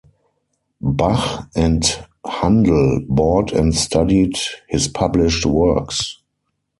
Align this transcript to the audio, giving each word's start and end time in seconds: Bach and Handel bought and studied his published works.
Bach 0.81 1.47
and 1.53 2.07
Handel 2.25 3.03
bought 3.07 3.51
and 3.53 3.75
studied 3.75 4.35
his 4.67 4.87
published 4.87 5.45
works. 5.45 6.17